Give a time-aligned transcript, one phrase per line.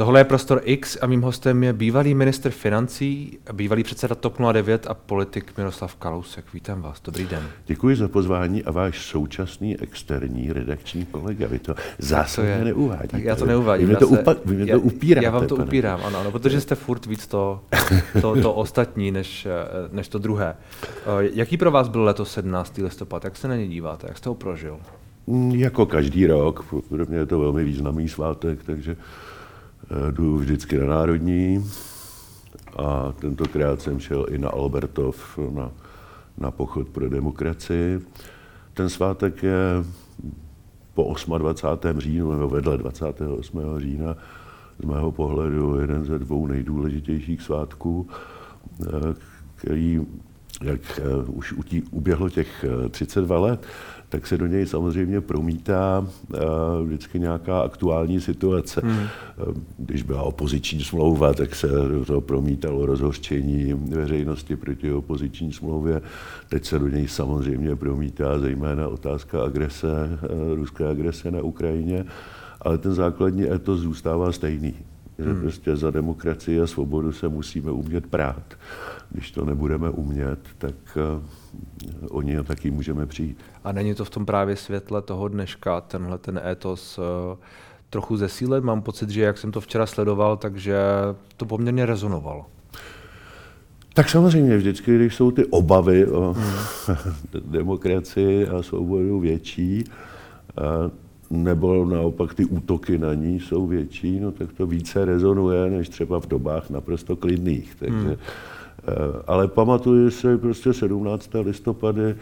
[0.00, 4.86] Tohle je Prostor X a mým hostem je bývalý minister financí, bývalý předseda TOP 09
[4.86, 6.44] a politik Miroslav Kalousek.
[6.54, 7.48] Vítám vás, dobrý den.
[7.66, 11.46] Děkuji za pozvání a váš současný externí redakční kolega.
[11.46, 13.08] Vy to zásadně neuvádíte.
[13.08, 13.86] Tak já to neuvádím.
[13.86, 15.24] Vy mě to, upa- vy mě já, to upíráte.
[15.24, 15.66] Já vám to pane.
[15.66, 17.60] upírám, ano, ano, protože jste furt víc to,
[18.20, 19.46] to, to ostatní, než,
[19.92, 20.56] než to druhé.
[21.20, 22.78] Jaký pro vás byl letos 17.
[22.78, 23.24] listopad?
[23.24, 24.06] Jak se na ně díváte?
[24.06, 24.78] Jak jste ho prožil?
[25.52, 28.96] Jako každý rok, pro mě je to velmi významný svátek, takže
[30.10, 31.64] jdu vždycky na Národní
[32.76, 35.70] a tentokrát jsem šel i na Albertov na,
[36.38, 38.00] na pochod pro demokracii.
[38.74, 39.84] Ten svátek je
[40.94, 42.00] po 28.
[42.00, 43.60] říjnu, nebo vedle 28.
[43.78, 44.16] října,
[44.78, 48.08] z mého pohledu jeden ze dvou nejdůležitějších svátků,
[49.54, 50.06] který,
[50.62, 51.54] jak už
[51.90, 53.66] uběhlo těch 32 let,
[54.10, 56.06] tak se do něj samozřejmě promítá
[56.84, 58.80] vždycky nějaká aktuální situace.
[58.84, 59.06] Hmm.
[59.78, 61.68] Když byla opoziční smlouva, tak se
[62.06, 66.02] to promítalo rozhořčení veřejnosti proti opoziční smlouvě.
[66.48, 70.18] Teď se do něj samozřejmě promítá zejména otázka agrese,
[70.54, 72.04] ruské agrese na Ukrajině,
[72.60, 74.74] ale ten základní etos zůstává stejný.
[75.24, 75.40] Že hmm.
[75.40, 78.54] prostě za demokracii a svobodu se musíme umět prát.
[79.10, 83.38] Když to nebudeme umět, tak uh, o ně taky můžeme přijít.
[83.64, 87.04] A není to v tom právě světle toho dneška, tenhle ten étos uh,
[87.90, 88.64] trochu zesílen?
[88.64, 90.78] Mám pocit, že jak jsem to včera sledoval, takže
[91.36, 92.46] to poměrně rezonovalo.
[93.94, 96.96] Tak samozřejmě vždycky, když jsou ty obavy o hmm.
[97.52, 99.84] demokracii a svobodu větší,
[100.58, 100.90] uh,
[101.30, 106.20] nebo naopak ty útoky na ní jsou větší, no tak to více rezonuje, než třeba
[106.20, 107.74] v dobách naprosto klidných.
[107.78, 108.16] Takže, hmm.
[109.26, 111.30] Ale pamatuju si prostě 17.
[111.44, 112.14] listopady,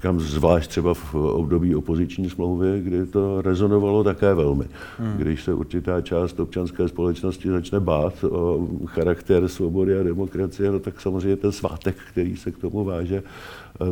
[0.00, 4.64] říkám, zvlášť třeba v období opoziční smlouvy, kdy to rezonovalo také velmi.
[4.98, 5.16] Hmm.
[5.16, 11.00] Když se určitá část občanské společnosti začne bát o charakter svobody a demokracie, no tak
[11.00, 13.22] samozřejmě ten svátek, který se k tomu váže,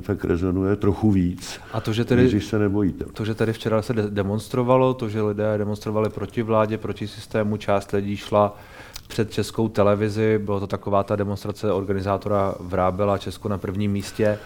[0.02, 3.04] tak rezonuje trochu víc, a to, že tedy, když se nebojíte.
[3.04, 7.92] To, že tady včera se demonstrovalo, to, že lidé demonstrovali proti vládě, proti systému, část
[7.92, 8.56] lidí šla
[9.08, 14.38] před českou televizi, bylo to taková ta demonstrace organizátora Vrábela Česko na prvním místě.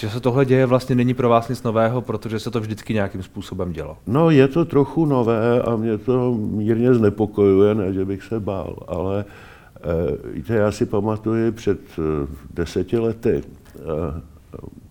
[0.00, 3.22] Že se tohle děje vlastně není pro vás nic nového, protože se to vždycky nějakým
[3.22, 3.96] způsobem dělo.
[4.06, 8.76] No je to trochu nové a mě to mírně znepokojuje, ne, že bych se bál,
[8.88, 9.24] ale
[10.32, 11.80] víte, já si pamatuju před
[12.54, 13.42] deseti lety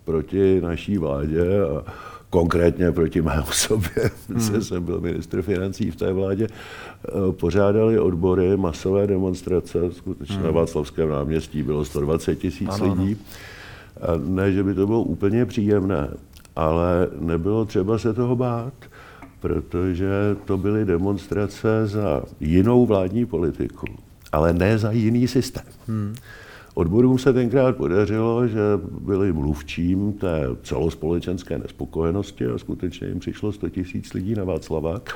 [0.06, 1.84] proti naší vládě a
[2.30, 4.62] konkrétně proti mé osobě, hmm.
[4.62, 6.48] jsem byl ministr financí v té vládě,
[7.32, 10.46] pořádali odbory masové demonstrace, skutečně hmm.
[10.46, 13.18] na Václavském náměstí bylo 120 tisíc lidí.
[14.02, 16.10] A ne, že by to bylo úplně příjemné,
[16.56, 18.74] ale nebylo třeba se toho bát,
[19.40, 20.10] protože
[20.46, 23.86] to byly demonstrace za jinou vládní politiku,
[24.32, 25.66] ale ne za jiný systém.
[25.88, 26.16] Hmm.
[26.74, 28.60] Odborům se tenkrát podařilo, že
[29.02, 35.16] byli mluvčím té celospolečenské nespokojenosti a skutečně jim přišlo 100 tisíc lidí na Václavák.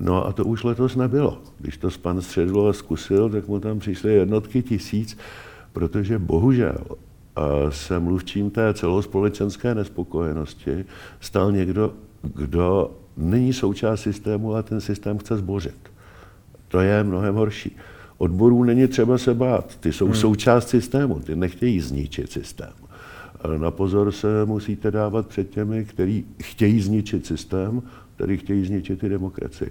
[0.00, 1.42] No a to už letos nebylo.
[1.58, 5.18] Když to pan Středlo zkusil, tak mu tam přišly jednotky tisíc,
[5.72, 6.78] protože bohužel
[7.68, 10.84] se mluvčím té celospolečenské nespokojenosti
[11.20, 11.94] stal někdo,
[12.34, 15.76] kdo není součást systému a ten systém chce zbořit.
[16.68, 17.76] To je mnohem horší.
[18.18, 20.14] Odborů není třeba se bát, ty jsou hmm.
[20.14, 22.72] součást systému, ty nechtějí zničit systém.
[23.58, 27.82] Na pozor se musíte dávat před těmi, kteří chtějí zničit systém,
[28.16, 29.70] kteří chtějí zničit i demokracii.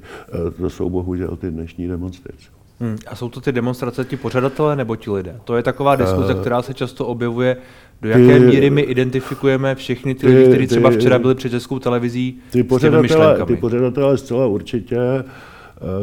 [0.58, 2.61] To jsou bohužel ty dnešní demonstrace.
[2.81, 2.97] Hmm.
[3.08, 5.36] A jsou to ty demonstrace ti pořadatelé nebo ti lidé?
[5.44, 7.58] To je taková diskuze, která se často objevuje.
[8.02, 11.50] Do jaké ty, míry my identifikujeme všechny ty, ty lidi, kteří třeba včera byli před
[11.50, 14.97] českou televizí ty pořadatelé, ty pořadatelé zcela určitě,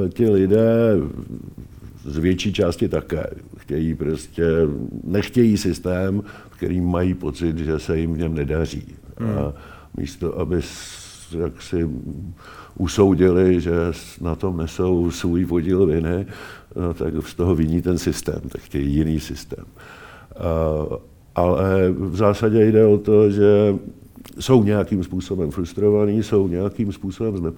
[0.08, 0.96] ti lidé
[2.04, 3.26] z větší části také.
[3.58, 4.44] Chtějí prostě,
[5.04, 8.94] nechtějí systém, který mají pocit, že se jim v něm nedaří.
[9.18, 9.38] Hmm.
[9.38, 9.52] A
[9.96, 10.60] místo, aby
[11.38, 11.88] jak si
[12.78, 13.72] usoudili, že
[14.20, 16.26] na tom nesou svůj podíl viny,
[16.76, 19.64] no, tak z toho viní ten systém, tak chtějí jiný systém.
[20.36, 20.98] A,
[21.34, 23.74] ale v zásadě jde o to, že
[24.40, 27.52] jsou nějakým způsobem frustrovaní, jsou nějakým způsobem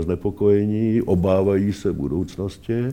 [0.00, 2.88] znepokojení, obávají se budoucnosti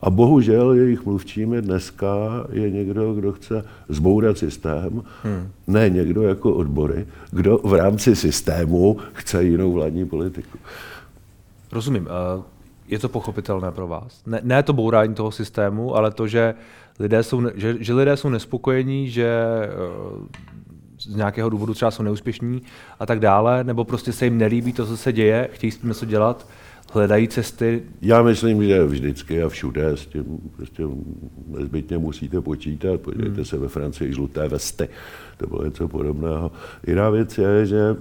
[0.00, 2.06] a bohužel jejich mluvčím je dneska
[2.52, 5.48] je někdo, kdo chce zbourat systém, hmm.
[5.66, 10.58] ne někdo jako odbory, kdo v rámci systému chce jinou vládní politiku.
[11.72, 12.08] Rozumím.
[12.88, 14.22] Je to pochopitelné pro vás?
[14.26, 16.54] Ne, ne to bourání toho systému, ale to, že
[16.98, 19.28] lidé jsou, že, že lidé jsou nespokojení, že
[19.62, 20.48] eh,
[21.00, 22.62] z nějakého důvodu třeba jsou neúspěšní
[23.00, 25.88] a tak dále, nebo prostě se jim nelíbí to, co se děje, chtějí s tím
[25.88, 26.46] něco dělat,
[26.92, 27.82] hledají cesty?
[28.02, 30.24] Já myslím, že vždycky a všude s tím
[30.56, 30.82] prostě
[31.46, 33.00] nezbytně musíte počítat.
[33.00, 33.44] Podívejte hmm.
[33.44, 34.88] se ve Francii žluté vesty,
[35.36, 36.50] to bylo něco podobného.
[36.86, 37.96] Jiná věc je, že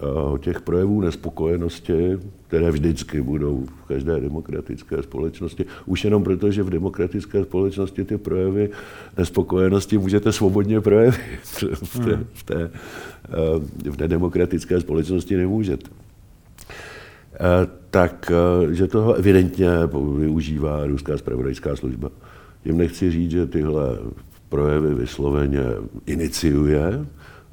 [0.00, 6.62] o těch projevů nespokojenosti, které vždycky budou v každé demokratické společnosti, už jenom proto, že
[6.62, 8.70] v demokratické společnosti ty projevy
[9.18, 11.20] nespokojenosti můžete svobodně projevit.
[11.82, 12.70] V té, v té,
[13.90, 15.90] v té demokratické společnosti nemůžete.
[17.90, 18.32] Tak,
[18.70, 19.68] že toho evidentně
[20.18, 22.10] využívá ruská spravodajská služba.
[22.62, 23.98] Tím nechci říct, že tyhle
[24.48, 25.62] projevy vysloveně
[26.06, 27.06] iniciuje,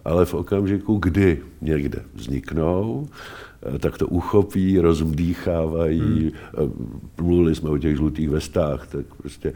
[0.05, 6.01] ale v okamžiku, kdy někde vzniknou, eh, tak to uchopí, rozmdýchávají.
[6.01, 6.31] Hmm.
[6.57, 9.53] Eh, mluvili jsme o těch žlutých vestách, tak prostě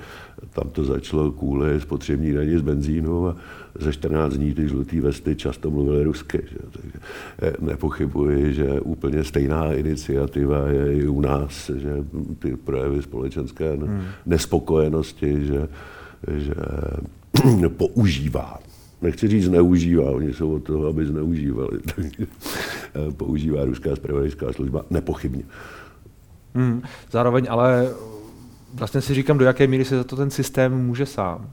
[0.50, 3.36] tam to začalo kvůli spotřební daní z benzínu a
[3.80, 6.42] za 14 dní ty žluté vesty často mluvily rusky.
[6.52, 6.58] Že?
[6.72, 7.00] Takže
[7.42, 12.06] eh, nepochybuji, že úplně stejná iniciativa je i u nás, že
[12.40, 14.02] ty projevy společenské hmm.
[14.26, 15.68] nespokojenosti, že,
[16.28, 16.54] že
[17.70, 18.60] používá
[19.02, 21.80] nechci říct zneužívá, oni jsou od toho, aby zneužívali.
[23.18, 25.44] Používá ruská spravodajská služba nepochybně.
[26.56, 27.90] Hmm, zároveň ale
[28.74, 31.50] vlastně si říkám, do jaké míry se za to ten systém může sám.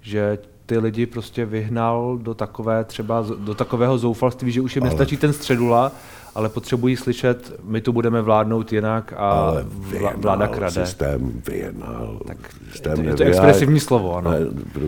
[0.00, 4.90] Že ty lidi prostě vyhnal do takové třeba do takového zoufalství, že už jim ale...
[4.90, 5.92] nestačí ten středula,
[6.34, 10.86] ale potřebují slyšet, my tu budeme vládnout jinak a ale vyjednal, vláda krade.
[10.86, 12.20] Systém vyjednal.
[12.26, 12.36] Tak
[12.70, 14.30] systém je to expresivní slovo, ano.
[14.30, 14.38] Ne,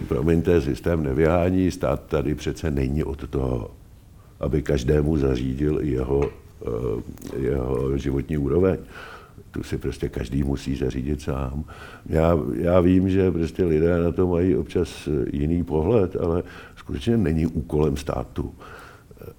[0.09, 3.71] promiňte, systém nevyhání, stát tady přece není od toho,
[4.41, 6.31] aby každému zařídil jeho,
[6.63, 8.77] eh, jeho životní úroveň
[9.55, 11.65] tu si prostě každý musí zařídit sám.
[12.07, 16.43] Já, já vím, že prostě lidé na to mají občas jiný pohled, ale
[16.77, 18.55] skutečně není úkolem státu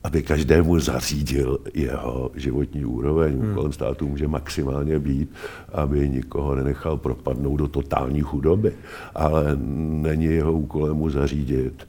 [0.04, 3.40] aby každému zařídil jeho životní úroveň.
[3.40, 3.52] Hmm.
[3.52, 5.30] Úkolem státu může maximálně být,
[5.74, 8.74] aby nikoho nenechal propadnout do totální chudoby,
[9.16, 11.88] ale není jeho úkolem mu zařídit,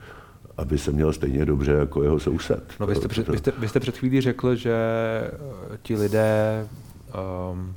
[0.56, 2.62] aby se měl stejně dobře jako jeho soused.
[2.81, 6.67] No, vy, jste před, vy, jste, vy jste před chvílí řekl, že eh, ti lidé
[7.52, 7.75] um,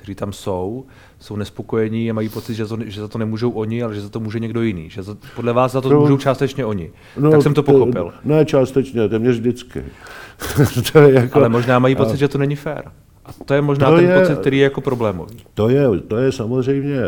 [0.00, 0.84] kteří tam jsou,
[1.18, 4.08] jsou nespokojení a mají pocit, že, to, že za to nemůžou oni, ale že za
[4.08, 4.90] to může někdo jiný.
[4.90, 6.90] Že za, podle vás za to no, můžou částečně oni.
[7.18, 8.12] No, tak jsem to pochopil.
[8.24, 9.84] Ne, částečně, téměř vždycky.
[10.92, 12.92] to je jako, ale možná mají pocit, a, že to není fér.
[13.24, 15.36] A to je možná to ten je, pocit, který je jako problémový.
[15.54, 17.00] To je, to je samozřejmě,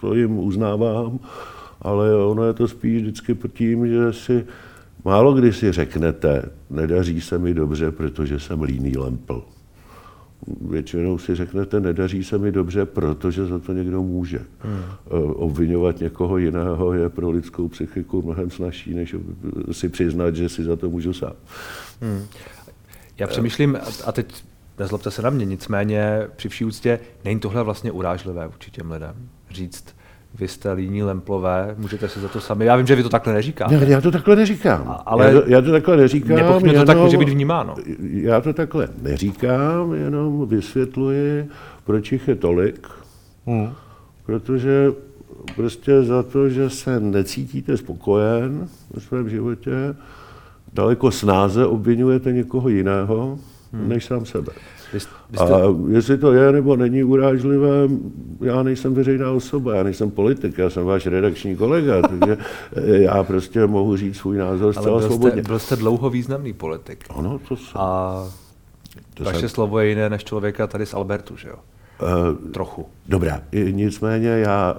[0.00, 1.18] to jim uznávám,
[1.82, 4.46] ale ono je to spíš vždycky tím, že si
[5.04, 9.42] málo kdy si řeknete, nedaří se mi dobře, protože jsem líný lempl
[10.60, 14.38] většinou si řeknete, nedaří se mi dobře, protože za to někdo může.
[14.58, 14.82] Hmm.
[15.06, 19.14] Eh, obvinovat někoho jiného je pro lidskou psychiku mnohem snažší, než
[19.72, 21.32] si přiznat, že si za to můžu sám.
[22.00, 22.26] Hmm.
[23.18, 24.44] Já přemýšlím, a teď
[24.78, 29.28] nezlobte se na mě, nicméně při vší úctě není tohle vlastně urážlivé vůči těm lidem.
[29.50, 29.95] Říct,
[30.38, 32.64] vy jste líní lemplové, můžete si za to sami.
[32.64, 33.76] Já vím, že vy to takhle neříkáte.
[33.76, 35.00] Ne, já to takhle neříkám.
[35.06, 36.36] Ale já to, já to takhle neříkám.
[36.36, 37.74] Nepochybně to tak může být vnímáno.
[38.10, 41.48] Já to takhle neříkám, jenom vysvětluji,
[41.84, 42.88] proč jich je tolik.
[43.46, 43.72] Hmm.
[44.26, 44.92] Protože
[45.56, 49.94] prostě za to, že se necítíte spokojen ve svém životě,
[50.72, 53.38] daleko snáze obvinujete někoho jiného,
[53.72, 53.88] hmm.
[53.88, 54.52] než sám sebe.
[54.92, 55.10] Vy jste...
[55.38, 57.88] A jestli to je nebo není urážlivé,
[58.40, 62.36] já nejsem veřejná osoba, já nejsem politik, já jsem váš redakční kolega, takže
[62.86, 65.42] já prostě mohu říct svůj názor zcela Ale byl svobodně.
[65.42, 67.04] Jste, byl jste dlouho významný politik.
[67.10, 67.80] Ano, to jsem.
[67.80, 68.24] A
[69.14, 69.48] to vaše jsem...
[69.48, 71.56] slovo je jiné než člověka tady z Albertu, že jo?
[72.02, 72.86] Uh, Trochu.
[73.08, 74.76] Dobrá, nicméně já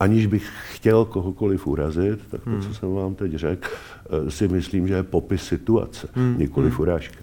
[0.00, 2.62] aniž bych chtěl kohokoliv urazit, tak to, hmm.
[2.62, 6.38] co jsem vám teď řekl, eh, si myslím, že je popis situace, hmm.
[6.38, 6.80] nikoli hmm.
[6.80, 7.20] urážka.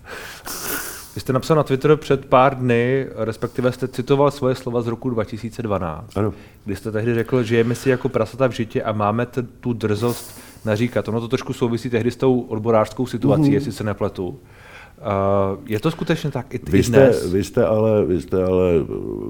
[1.15, 5.10] Vy jste napsal na Twitter před pár dny, respektive jste citoval svoje slova z roku
[5.10, 6.34] 2012, ano.
[6.65, 9.74] kdy jste tehdy řekl, že jeme si jako prasata v žitě a máme t- tu
[9.74, 11.08] drzost naříkat.
[11.08, 13.53] Ono to trošku souvisí tehdy s tou odborářskou situací, mm.
[13.53, 14.27] jestli se nepletu.
[14.27, 17.32] Uh, je to skutečně tak i, vy i jste, dnes?
[17.32, 18.72] Vy jste, ale, vy jste ale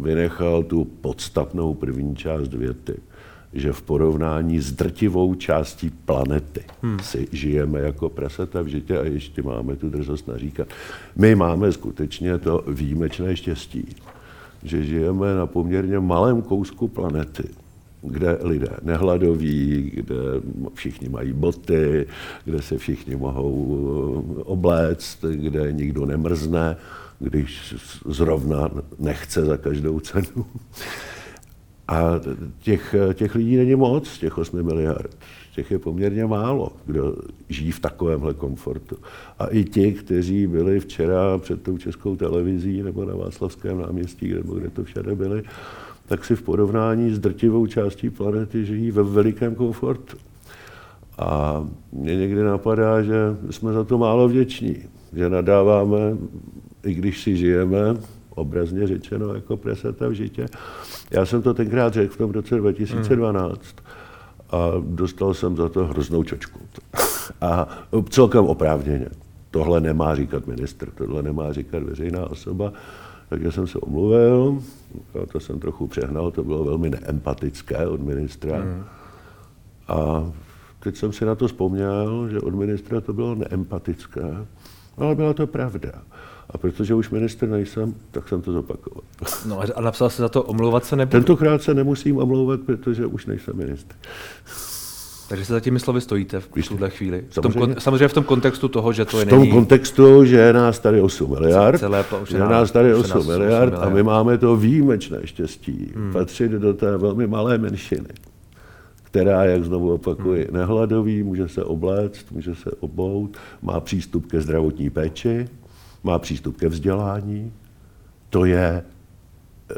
[0.01, 2.93] vynechal tu podstatnou první část věty
[3.53, 7.00] že v porovnání s drtivou částí planety hmm.
[7.00, 10.67] si žijeme jako prasata v žitě a ještě máme tu drzost naříkat.
[11.15, 13.96] My máme skutečně to výjimečné štěstí,
[14.63, 17.43] že žijeme na poměrně malém kousku planety,
[18.01, 20.15] kde lidé nehladoví, kde
[20.74, 22.08] všichni mají boty,
[22.46, 26.77] kde se všichni mohou obléct, kde nikdo nemrzne,
[27.20, 30.46] když zrovna nechce za každou cenu.
[31.88, 32.19] A
[32.59, 35.17] těch, těch lidí není moc, těch 8 miliard.
[35.55, 37.15] Těch je poměrně málo, kdo
[37.50, 38.97] žijí v takovémhle komfortu.
[39.39, 44.53] A i ti, kteří byli včera před tou českou televizí nebo na Václavském náměstí, nebo
[44.53, 45.43] kde to všade byli,
[46.07, 50.17] tak si v porovnání s drtivou částí planety žijí ve velikém komfortu.
[51.17, 53.15] A mě někdy napadá, že
[53.50, 54.77] jsme za to málo vděční,
[55.13, 56.17] že nadáváme,
[56.85, 57.95] i když si žijeme,
[58.35, 60.45] obrazně řečeno, jako presata v žitě.
[61.11, 63.61] Já jsem to tenkrát řekl v tom roce 2012
[64.51, 66.59] a dostal jsem za to hroznou čočku.
[67.41, 67.67] A
[68.09, 69.07] celkem oprávněně.
[69.51, 72.73] Tohle nemá říkat ministr, tohle nemá říkat veřejná osoba.
[73.29, 74.61] Takže jsem se omluvil,
[75.31, 78.57] to jsem trochu přehnal, to bylo velmi neempatické od ministra.
[78.57, 78.83] Mm.
[79.88, 80.31] A
[80.79, 84.45] teď jsem si na to vzpomněl, že od ministra to bylo neempatické,
[84.97, 85.91] ale byla to pravda.
[86.51, 89.03] A protože už minister nejsem, tak jsem to zopakoval.
[89.46, 91.12] No a napsal se za to omlouvat se nebudu?
[91.12, 93.98] Tentokrát se nemusím omlouvat, protože už nejsem minister.
[95.31, 97.24] Takže se za těmi slovy stojíte v tuhle chvíli.
[97.29, 99.51] V tom, samozřejmě, samozřejmě v tom kontextu toho, že to je V tom není...
[99.51, 103.74] kontextu, že je nás tady 8 miliard, celé, že je nás tady 8 nás miliard,
[103.74, 106.13] 8 miliard a my máme to výjimečné štěstí hmm.
[106.13, 108.10] patřit do té velmi malé menšiny,
[109.03, 110.58] která, jak znovu opakuji, hmm.
[110.58, 115.48] nehladový, může se obléct, může se obout, má přístup ke zdravotní péči,
[116.03, 117.53] má přístup ke vzdělání.
[118.29, 118.84] To je
[119.72, 119.75] eh,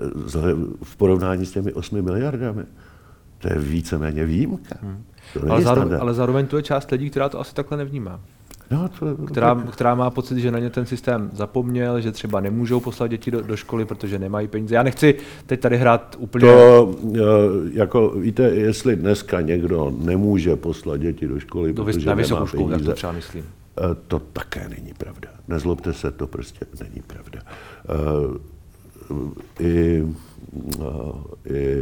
[0.84, 2.64] v porovnání s těmi 8 miliardami.
[3.40, 4.76] To je víceméně výjimka.
[4.82, 5.04] Hmm.
[5.50, 8.20] ale, zároveň, ale zároveň to je část lidí, která to asi takhle nevnímá.
[8.72, 12.80] No, to, která, která má pocit, že na ně ten systém zapomněl, že třeba nemůžou
[12.80, 14.76] poslat děti do, do školy, protože nemají peníze.
[14.76, 15.16] Já nechci
[15.46, 16.46] teď tady hrát úplně...
[16.46, 17.20] To, eh,
[17.74, 22.70] jako, víte, jestli dneska někdo nemůže poslat děti do školy, do protože na vysokou školu,
[22.70, 23.46] peníze, to třeba myslím.
[23.78, 25.30] Eh, to také není pravda.
[25.48, 27.42] Nezlobte se, to prostě není pravda.
[27.90, 28.54] Eh,
[29.60, 30.08] I,
[31.46, 31.78] i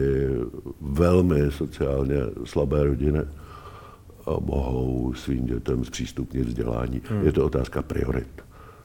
[0.82, 3.20] velmi sociálně slabé rodiny
[4.40, 7.02] mohou svým dětem zpřístupnit vzdělání.
[7.06, 7.26] Hmm.
[7.26, 8.42] Je to otázka priorit.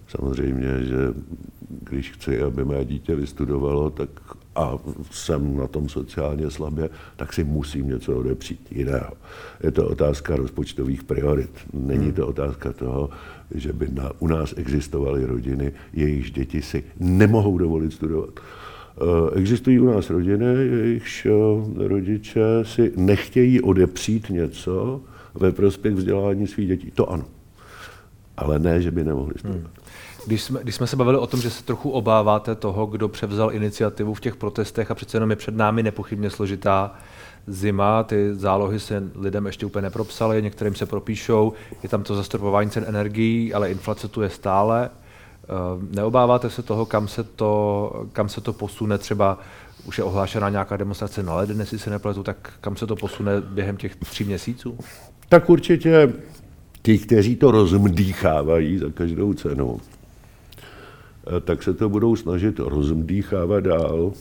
[0.08, 1.14] Samozřejmě, že
[1.68, 4.08] když chci, aby mé dítě vystudovalo, tak
[4.56, 4.78] a
[5.10, 9.12] jsem na tom sociálně slabě, tak si musím něco odepřít jiného.
[9.62, 11.50] Je to otázka rozpočtových priorit.
[11.72, 13.10] Není to otázka toho,
[13.54, 18.30] že by na, u nás existovaly rodiny, jejichž děti si nemohou dovolit studovat.
[18.40, 25.00] Eh, existují u nás rodiny, jejichž eh, rodiče si nechtějí odepřít něco,
[25.34, 26.90] ve prospěch vzdělání svých dětí.
[26.90, 27.24] To ano.
[28.36, 29.62] Ale ne, že by nemohli studovat.
[29.62, 29.86] Hmm.
[30.26, 33.52] Když jsme, když jsme se bavili o tom, že se trochu obáváte toho, kdo převzal
[33.52, 36.94] iniciativu v těch protestech a přece jenom je před námi nepochybně složitá
[37.46, 41.52] zima, ty zálohy se lidem ještě úplně nepropsaly, některým se propíšou,
[41.82, 44.90] je tam to zastropování cen energií, ale inflace tu je stále.
[45.44, 45.48] Eh,
[45.90, 49.38] neobáváte se toho, kam se to, kam se to posune třeba
[49.86, 53.40] už je ohlášena nějaká demonstrace na leden, jestli se nepletu, tak kam se to posune
[53.40, 54.78] během těch tří měsíců?
[55.28, 56.12] Tak určitě
[56.86, 59.80] ti, kteří to rozmdýchávají za každou cenu,
[61.36, 64.12] eh, tak se to budou snažit rozmdýchávat dál.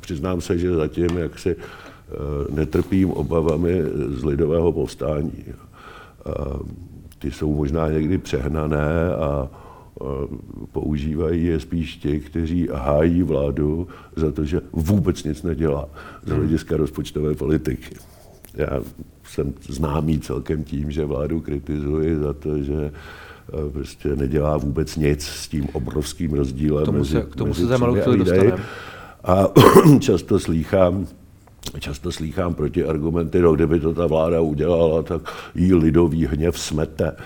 [0.00, 2.14] Přiznám se, že zatím jak si eh,
[2.50, 5.44] netrpím obavami z lidového povstání.
[7.18, 9.48] Ty jsou možná někdy přehnané a
[10.72, 15.88] používají je spíš ti, kteří hájí vládu za to, že vůbec nic nedělá
[16.26, 17.94] z hlediska rozpočtové politiky.
[18.58, 18.80] Já
[19.24, 25.22] jsem známý celkem tím, že vládu kritizuji za to, že eh, prostě nedělá vůbec nic
[25.24, 28.18] s tím obrovským rozdílem k tomu se, mezi, k tomu mezi se za malou chvíli
[28.18, 28.64] dostaneme.
[29.24, 29.48] A
[30.00, 31.06] často slýchám,
[31.78, 35.22] často slýchám proti argumenty, no kdyby to ta vláda udělala, tak
[35.54, 37.16] jí lidový hněv smete.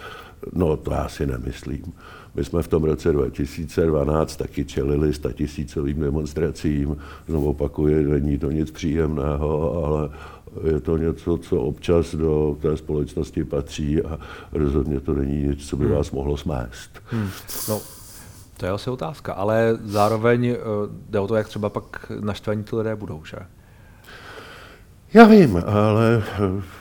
[0.53, 1.93] No to já si nemyslím.
[2.35, 6.97] My jsme v tom roce 2012 taky čelili statisícovým demonstracím.
[7.29, 10.11] Znovu opakuju, není to nic příjemného, ale
[10.64, 14.18] je to něco, co občas do té společnosti patří a
[14.52, 15.94] rozhodně to není nic, co by hmm.
[15.94, 16.90] vás mohlo smést.
[17.04, 17.28] Hmm.
[17.68, 17.80] No,
[18.56, 20.56] to je asi otázka, ale zároveň eh,
[21.11, 23.37] jde o to, jak třeba pak naštvaní ty lidé budou, že?
[25.14, 26.23] Já vím, ale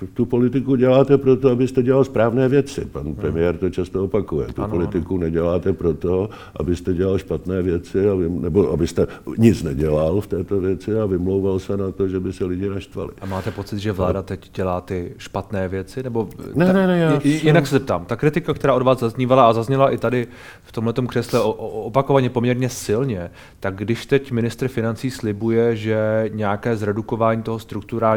[0.03, 2.85] eh, tu politiku děláte proto, abyste dělal správné věci.
[2.85, 3.15] Pan hmm.
[3.15, 4.47] premiér to často opakuje.
[4.47, 5.23] Tu ano, politiku ano.
[5.23, 7.97] neděláte proto, abyste dělal špatné věci,
[8.29, 9.07] nebo abyste
[9.37, 13.09] nic nedělal v této věci a vymlouval se na to, že by se lidi naštvali.
[13.21, 16.03] A máte pocit, že vláda teď dělá ty špatné věci?
[16.03, 18.05] Nebo ne, ta, ne, ne, já Jinak se zeptám.
[18.05, 20.27] Ta kritika, která od vás zaznívala a zazněla i tady
[20.63, 27.43] v tomto křesle opakovaně poměrně silně, tak když teď ministr financí slibuje, že nějaké zredukování
[27.43, 27.59] toho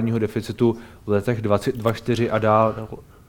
[0.04, 2.88] strukturálního deficitu v letech 2024 a dál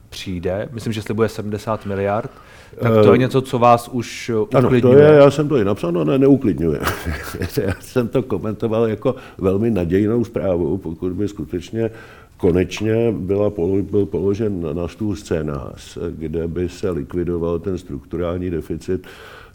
[0.09, 2.31] přijde, myslím, že slibuje 70 miliard,
[2.79, 4.81] tak to je něco, co vás už uklidňuje.
[4.81, 6.79] Ano, to je, já jsem to i napsal, no ne, neuklidňuje.
[7.61, 11.91] já jsem to komentoval jako velmi nadějnou zprávu, pokud by skutečně
[12.37, 13.51] konečně byla,
[13.81, 19.07] byl položen na stůl scénář, kde by se likvidoval ten strukturální deficit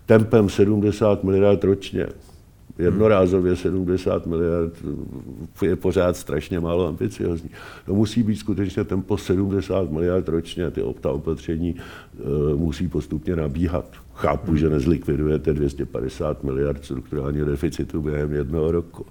[0.06, 2.06] tempem 70 miliard ročně.
[2.80, 4.72] Jednorázově 70 miliard
[5.62, 7.50] je pořád strašně málo ambiciozní.
[7.86, 13.84] To musí být skutečně tempo 70 miliard ročně, ty ta opatření uh, musí postupně nabíhat.
[14.14, 19.06] Chápu, že nezlikvidujete 250 miliard strukturálního deficitu během jednoho roku.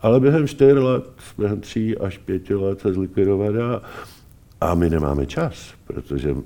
[0.00, 1.04] Ale během čtyř let,
[1.38, 3.54] během tří až pěti let se zlikvidovat.
[4.60, 6.36] A my nemáme čas, protože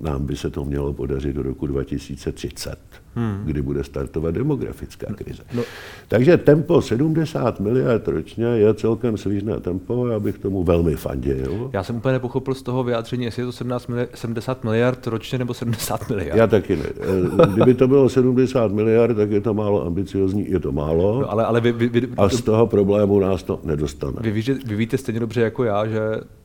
[0.00, 2.78] nám by se to mělo podařit do roku 2030,
[3.18, 3.42] hmm.
[3.44, 5.42] kdy bude startovat demografická krize.
[5.54, 5.62] No.
[6.08, 11.70] Takže tempo 70 miliard ročně je celkem svížné tempo, já bych tomu velmi fandil.
[11.72, 15.38] Já jsem úplně nepochopil z toho vyjádření, jestli je to 17 miliard, 70 miliard ročně
[15.38, 16.38] nebo 70 miliard.
[16.38, 16.84] Já taky ne.
[16.84, 21.20] Eh, kdyby to bylo 70 miliard, tak je to málo ambiciozní, je to málo.
[21.20, 24.16] No, ale, ale vy, vy, vy, a z toho problému nás to nedostane.
[24.20, 26.00] Vy, vy, vy víte stejně dobře jako já, že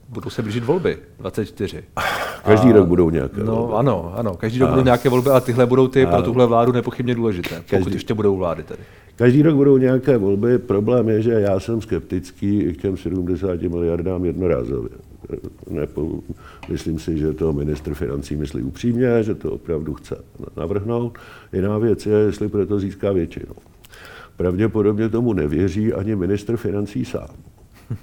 [0.10, 1.84] budou se blížit volby 24.
[2.46, 3.74] Každý a, rok budou nějaké No volby.
[3.76, 6.46] ano, ano, každý rok a, budou nějaké volby, ale tyhle budou ty a, pro tuhle
[6.46, 8.80] vládu nepochybně důležité, pokud každý, ještě budou vlády tedy.
[9.16, 13.62] Každý rok budou nějaké volby, problém je, že já jsem skeptický i k těm 70
[13.62, 14.90] miliardám jednorázově.
[15.70, 16.20] Nepo,
[16.70, 20.16] myslím si, že to ministr financí myslí upřímně, že to opravdu chce
[20.58, 21.18] navrhnout.
[21.54, 23.54] Jiná věc je, jestli proto získá většinu.
[24.38, 27.28] Pravděpodobně tomu nevěří ani ministr financí sám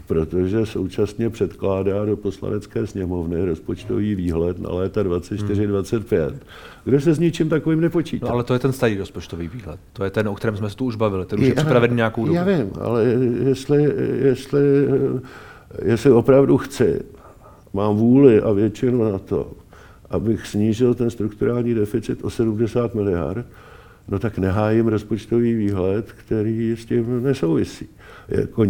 [0.07, 6.41] protože současně předkládá do poslanecké sněmovny rozpočtový výhled na léta 24-25, hmm.
[6.85, 8.27] kde se s ničím takovým nepočítá.
[8.27, 9.81] No, ale to je ten starý rozpočtový výhled.
[9.93, 11.27] To je ten, o kterém jsme se tu už bavili.
[11.27, 12.35] Ten už je připravený nějakou dobu.
[12.35, 13.05] Já vím, ale
[13.45, 14.61] jestli, jestli,
[15.85, 17.01] jestli opravdu chci,
[17.73, 19.51] mám vůli a většinu na to,
[20.11, 23.47] abych snížil ten strukturální deficit o 70 miliard,
[24.09, 27.89] no tak nehájím rozpočtový výhled, který s tím nesouvisí
[28.31, 28.65] jako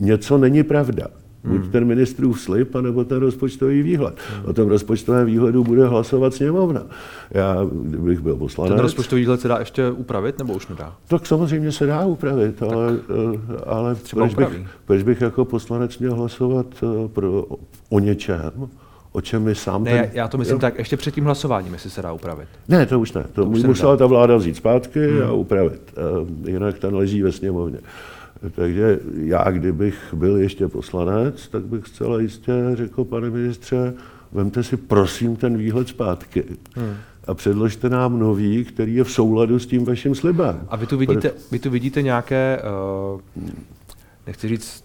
[0.00, 1.06] něco není pravda.
[1.46, 1.70] Buď hmm.
[1.70, 4.14] ten ministrův slib, anebo ten rozpočtový výhled.
[4.44, 6.82] O tom rozpočtovém výhledu bude hlasovat sněmovna.
[7.30, 8.72] Já, kdybych byl poslanec...
[8.72, 10.96] Ten rozpočtový výhled se dá ještě upravit, nebo už nedá?
[11.08, 12.96] Tak samozřejmě se dá upravit, ale,
[13.34, 14.48] eh, ale proč, bych,
[14.84, 17.44] proč bych jako poslanec měl hlasovat eh, pro,
[17.88, 18.52] o něčem,
[19.12, 19.84] o čem mi sám...
[19.84, 20.60] Ne, ten, já to myslím jo?
[20.60, 22.48] tak, ještě před tím hlasováním, jestli se dá upravit.
[22.68, 23.22] Ne, to už ne.
[23.22, 25.22] To, to už musela ta vláda vzít zpátky hmm.
[25.22, 25.94] a upravit.
[26.20, 27.78] Uh, jinak ten leží ve sněmovně.
[28.54, 33.94] Takže já, kdybych byl ještě poslanec, tak bych zcela jistě řekl, pane ministře,
[34.32, 36.44] vemte si prosím ten výhled zpátky.
[36.74, 36.94] Hmm
[37.26, 40.60] a předložte nám nový, který je v souladu s tím vaším slibem.
[40.68, 42.62] A vy tu vidíte, vy tu vidíte nějaké,
[43.14, 43.20] uh,
[44.26, 44.84] nechci říct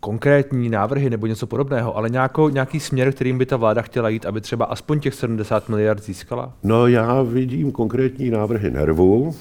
[0.00, 4.26] konkrétní návrhy nebo něco podobného, ale nějakou, nějaký směr, kterým by ta vláda chtěla jít,
[4.26, 6.52] aby třeba aspoň těch 70 miliard získala?
[6.62, 9.34] No já vidím konkrétní návrhy nervu,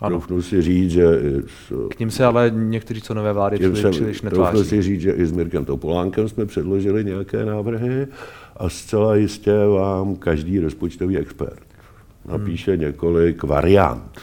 [0.00, 0.22] ano.
[0.40, 1.04] si říct, že...
[1.46, 4.64] S, K ním se ale někteří členové vlády příliš, jsem, příliš netváří.
[4.64, 8.06] si říct, že i s Mirkem Topolánkem jsme předložili nějaké návrhy
[8.56, 11.68] a zcela jistě vám každý rozpočtový expert
[12.28, 12.80] napíše hmm.
[12.80, 14.20] několik variant.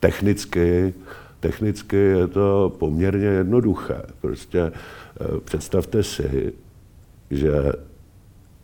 [0.00, 0.94] Technicky,
[1.40, 4.02] technicky je to poměrně jednoduché.
[4.20, 4.72] Prostě eh,
[5.44, 6.52] představte si,
[7.30, 7.52] že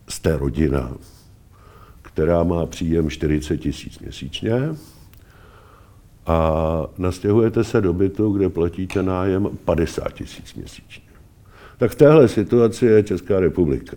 [0.08, 0.92] jste rodina,
[2.02, 4.74] která má příjem 40 tisíc měsíčně,
[6.28, 11.04] a nastěhujete se do bytu, kde platíte nájem 50 tisíc měsíčně.
[11.78, 13.96] Tak v téhle situaci je Česká republika.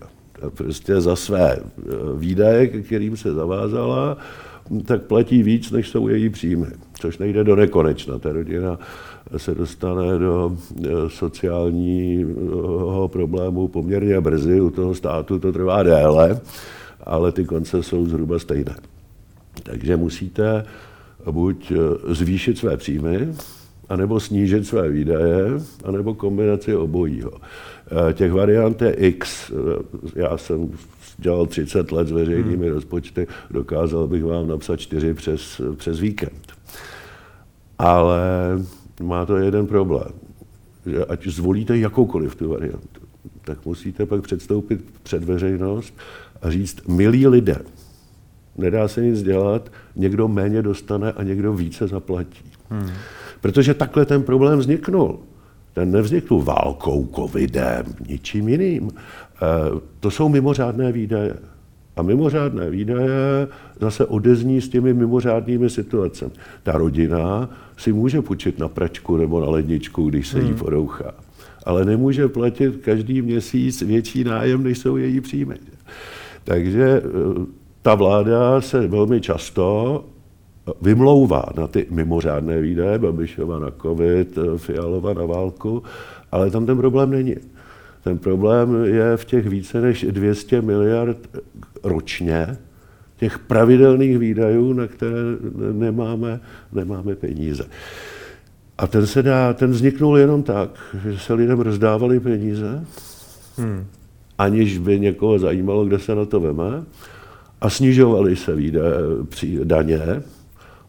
[0.54, 1.60] Prostě za své e,
[2.16, 4.16] výdaje, kterým se zavázala,
[4.84, 6.66] tak platí víc, než jsou její příjmy,
[7.00, 8.18] což nejde do nekonečna.
[8.18, 8.78] Ta rodina
[9.36, 16.40] se dostane do e, sociálního problému poměrně brzy, u toho státu to trvá déle,
[17.04, 18.76] ale ty konce jsou zhruba stejné.
[19.62, 20.64] Takže musíte
[21.30, 23.28] buď eh, zvýšit své příjmy,
[23.88, 25.46] anebo snížit své výdaje,
[25.84, 27.32] anebo kombinaci obojího.
[28.10, 29.50] Eh, těch variant je X.
[29.50, 30.70] Eh, já jsem
[31.18, 32.74] dělal 30 let s veřejnými hmm.
[32.74, 36.52] rozpočty, dokázal bych vám napsat 4 přes, přes víkend.
[37.78, 38.20] Ale
[39.02, 40.12] má to jeden problém,
[40.86, 43.00] že ať zvolíte jakoukoliv tu variantu,
[43.44, 45.94] tak musíte pak předstoupit před veřejnost
[46.42, 47.58] a říct, milí lidé,
[48.58, 52.44] nedá se nic dělat, někdo méně dostane a někdo více zaplatí.
[52.70, 52.90] Hmm.
[53.40, 55.18] Protože takhle ten problém vzniknul.
[55.74, 58.90] Ten nevznikl válkou, covidem, ničím jiným.
[58.90, 58.96] E,
[60.00, 61.34] to jsou mimořádné výdaje.
[61.96, 63.48] A mimořádné výdaje
[63.80, 66.30] zase odezní s těmi mimořádnými situacemi.
[66.62, 70.48] Ta rodina si může půjčit na pračku nebo na ledničku, když se hmm.
[70.48, 71.14] jí porouchá.
[71.66, 75.56] Ale nemůže platit každý měsíc větší nájem, než jsou její příjmy.
[76.44, 77.02] Takže
[77.82, 80.04] ta vláda se velmi často
[80.82, 85.82] vymlouvá na ty mimořádné výdaje, Babišova na covid, Fialova na válku,
[86.32, 87.36] ale tam ten problém není.
[88.04, 91.18] Ten problém je v těch více než 200 miliard
[91.82, 92.56] ročně,
[93.16, 95.18] těch pravidelných výdajů, na které
[95.72, 96.40] nemáme,
[96.72, 97.64] nemáme peníze.
[98.78, 100.70] A ten se dá, ten vzniknul jenom tak,
[101.04, 102.84] že se lidem rozdávali peníze,
[103.56, 103.86] hmm.
[104.38, 106.84] aniž by někoho zajímalo, kde se na to veme,
[107.62, 108.94] a snižovaly se výdaje,
[109.64, 110.22] daně,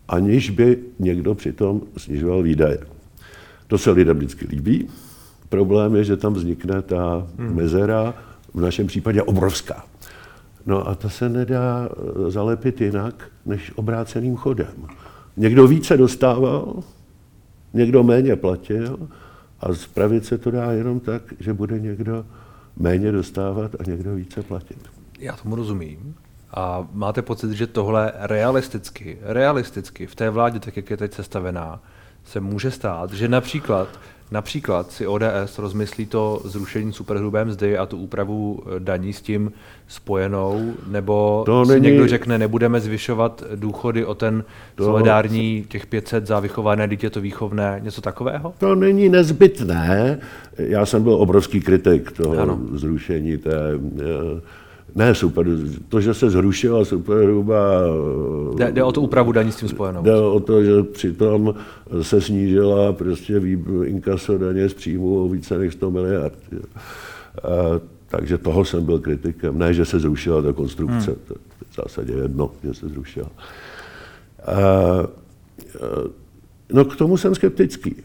[0.07, 2.79] aniž by někdo přitom snižoval výdaje.
[3.67, 4.87] To se lidem vždycky líbí.
[5.49, 7.55] Problém je, že tam vznikne ta hmm.
[7.55, 8.13] mezera,
[8.53, 9.85] v našem případě obrovská.
[10.65, 14.73] No a to se nedá eh, zalepit jinak, než obráceným chodem.
[15.37, 16.83] Někdo více dostával,
[17.73, 19.09] někdo méně platil
[19.59, 22.25] a zpravit se to dá jenom tak, že bude někdo
[22.77, 24.77] méně dostávat a někdo více platit.
[25.19, 26.15] Já tomu rozumím.
[26.53, 31.79] A máte pocit, že tohle realisticky, realisticky v té vládě, tak jak je teď sestavená,
[32.25, 33.87] se může stát, že například,
[34.31, 39.51] například si ODS rozmyslí to zrušení superhrubé mzdy a tu úpravu eh, daní s tím
[39.87, 41.83] spojenou, nebo to si není...
[41.83, 44.43] někdo řekne, nebudeme zvyšovat důchody o ten
[44.75, 44.83] to...
[44.83, 48.53] solidární těch 500 za vychované dítě to výchovné, něco takového?
[48.57, 50.19] To není nezbytné.
[50.57, 52.59] Já jsem byl obrovský kritik toho ano.
[52.73, 53.55] zrušení té
[53.99, 54.62] eh,
[54.95, 55.47] ne, super,
[55.89, 57.81] to, že se zrušila superhruba...
[58.55, 60.03] Jde, jde o tu úpravu daní s tím spojenou.
[60.03, 61.55] Jde o to, že přitom
[62.01, 63.41] se snížila prostě
[63.83, 66.33] inkaso daně z příjmu o více než 100 miliard.
[67.43, 67.49] A,
[68.07, 69.57] takže toho jsem byl kritikem.
[69.59, 71.19] Ne, že se zrušila ta konstrukce, hmm.
[71.27, 73.29] to je v zásadě jedno, že se zrušila.
[74.45, 75.07] A, a,
[76.73, 77.95] no k tomu jsem skeptický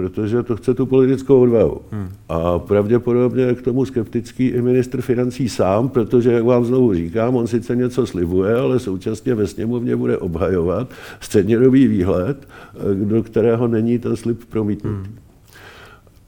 [0.00, 1.80] protože to chce tu politickou odvahu.
[1.90, 2.08] Hmm.
[2.28, 7.36] A pravděpodobně je k tomu skeptický i ministr financí sám, protože, jak vám znovu říkám,
[7.36, 12.48] on sice něco slibuje, ale současně ve sněmovně bude obhajovat střednědobý výhled,
[12.94, 15.08] do kterého není ten slib promítnutý.
[15.08, 15.18] Hmm.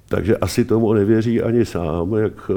[0.09, 2.51] Takže asi tomu nevěří ani sám, jak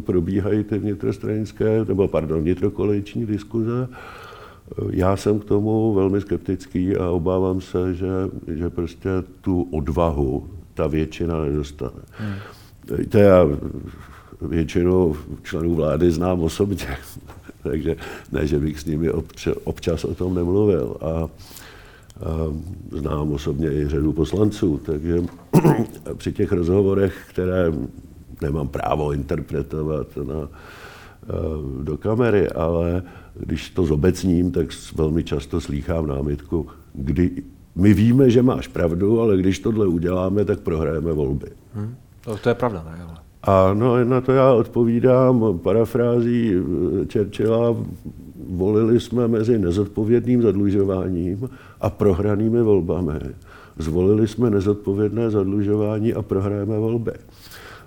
[0.00, 3.88] probíhají ty vnitrostranické, nebo pardon, vnitrokoaliční diskuze.
[4.90, 8.06] Já jsem k tomu velmi skeptický a obávám se, že,
[8.54, 9.08] že prostě
[9.40, 12.02] tu odvahu ta většina nedostane.
[12.10, 12.34] Hmm.
[12.98, 13.48] Víte, já
[14.40, 16.86] většinu členů vlády znám osobně,
[17.62, 17.96] takže
[18.32, 20.96] ne, že bych s nimi občas, občas o tom nemluvil.
[21.00, 21.28] A, a
[22.90, 25.22] znám osobně i řadu poslanců, takže
[26.16, 27.72] při těch rozhovorech, které
[28.42, 30.48] nemám právo interpretovat na,
[31.82, 33.02] do kamery, ale
[33.40, 37.30] když to zobecním, tak velmi často slýchám námitku, kdy
[37.74, 41.46] my víme, že máš pravdu, ale když tohle uděláme, tak prohrajeme volby.
[41.74, 41.94] Hmm.
[42.24, 43.04] To, to je pravda, ne?
[43.04, 43.16] Ale...
[43.42, 46.52] A no, na to já odpovídám parafrází
[47.12, 47.76] Churchilla,
[48.48, 51.48] volili jsme mezi nezodpovědným zadlužováním
[51.80, 53.20] a prohranými volbami.
[53.78, 57.12] Zvolili jsme nezodpovědné zadlužování a prohrajeme volby.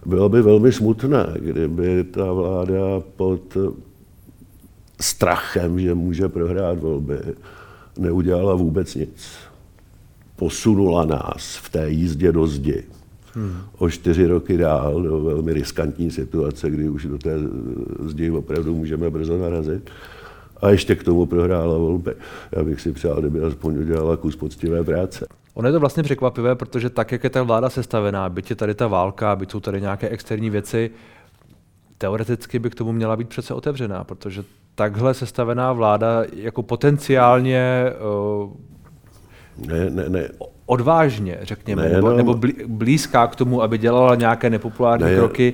[0.06, 3.58] Bylo by velmi smutné, kdyby ta vláda pod
[5.02, 7.20] strachem, že může prohrát volby,
[8.00, 9.28] neudělala vůbec nic.
[10.36, 12.84] Posunula nás v té jízdě do zdi.
[13.34, 13.58] Hmm.
[13.78, 17.36] O čtyři roky dál do velmi riskantní situace, kdy už do té
[18.00, 19.90] zdi opravdu můžeme brzo narazit.
[20.62, 22.12] A ještě k tomu prohrála volby.
[22.52, 25.28] Já bych si přál, kdyby aspoň udělala kus poctivé práce.
[25.54, 28.74] Ono je to vlastně překvapivé, protože tak, jak je ta vláda sestavená, byť je tady
[28.74, 30.92] ta válka, byť jsou tady nějaké externí věci,
[31.98, 34.44] teoreticky by k tomu měla být přece otevřená, protože
[34.80, 37.86] takhle sestavená vláda jako potenciálně
[39.68, 40.30] ne, ne, ne.
[40.66, 45.54] odvážně, řekněme, ne, nebo, nebo blízká k tomu, aby dělala nějaké nepopulární ne, kroky,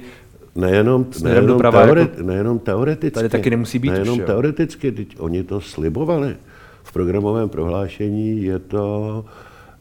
[0.55, 3.11] Nejenom, nejenom, teore, jako, nejenom teoreticky.
[3.11, 6.35] Tady taky nemusí být Nejenom už, teoreticky, teď oni to slibovali.
[6.83, 9.25] V programovém prohlášení je to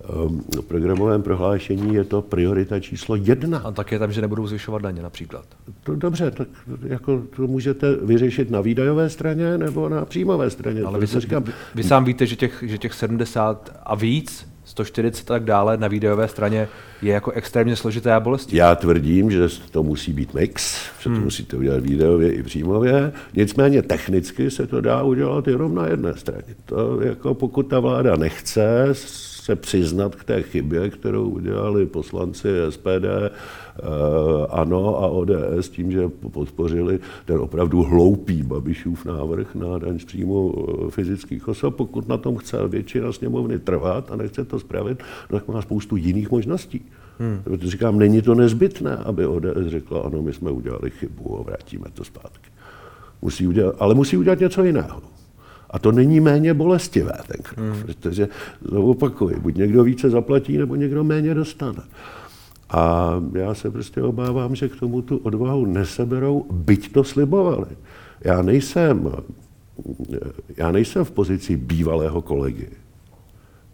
[0.09, 3.59] v programovém prohlášení je to priorita číslo jedna.
[3.59, 5.45] A tak je tam, že nebudou zvyšovat daně například.
[5.83, 6.49] To dobře, tak
[6.83, 10.83] jako to můžete vyřešit na výdajové straně nebo na příjmové straně.
[10.83, 15.31] Ale vy, se, říkám, vy sám víte, že těch, že těch 70 a víc 140
[15.31, 16.69] a tak dále na výdajové straně
[17.03, 18.59] je jako extrémně složité a bolestivé.
[18.59, 21.25] Já tvrdím, že to musí být mix, že to hmm.
[21.25, 23.13] musíte udělat výdajově i příjmově.
[23.35, 26.55] Nicméně technicky se to dá udělat jenom na jedné straně.
[26.65, 28.89] To jako pokud ta vláda nechce
[29.45, 33.31] se přiznat k té chybě, kterou udělali poslanci SPD, eh,
[34.51, 40.55] ANO a ODS tím, že podpořili ten opravdu hloupý Babišův návrh na daň z příjmu
[40.57, 41.77] eh, fyzických osob.
[41.77, 46.31] Pokud na tom chce většina sněmovny trvat a nechce to spravit, tak má spoustu jiných
[46.31, 46.81] možností.
[47.19, 47.59] Hmm.
[47.61, 52.05] Říkám, není to nezbytné, aby ODS řekla, ano, my jsme udělali chybu a vrátíme to
[52.05, 52.51] zpátky.
[53.23, 55.14] Musí udělat, ale musí udělat něco jiného.
[55.75, 57.83] A to není méně bolestivé tenkrát, hmm.
[57.83, 58.29] protože,
[58.69, 61.83] znovu opakuji, buď někdo více zaplatí, nebo někdo méně dostane.
[62.71, 67.67] A já se prostě obávám, že k tomu tu odvahu neseberou, byť to slibovali.
[68.21, 69.13] Já nejsem,
[70.57, 72.69] já nejsem v pozici bývalého kolegy,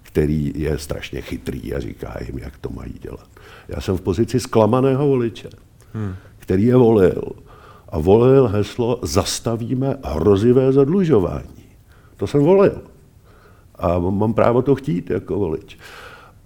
[0.03, 3.29] který je strašně chytrý a říká jim, jak to mají dělat.
[3.69, 5.49] Já jsem v pozici zklamaného voliče,
[5.93, 6.15] hmm.
[6.39, 7.23] který je volil
[7.89, 11.60] a volil heslo zastavíme hrozivé zadlužování.
[12.21, 12.83] To jsem volil.
[13.79, 15.79] A mám právo to chtít jako volič.